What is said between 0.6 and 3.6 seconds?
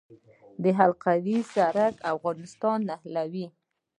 د حلقوي سړک افغانستان نښلوي